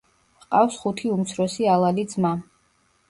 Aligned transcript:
ჰყავს 0.45 0.77
ხუთი 0.85 1.11
უმცროსი 1.17 1.69
ალალი 1.77 2.07
ძმა. 2.15 2.33